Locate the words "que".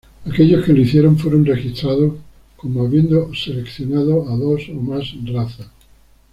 0.65-0.73